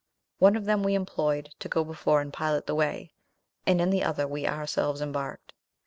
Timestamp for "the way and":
2.65-3.79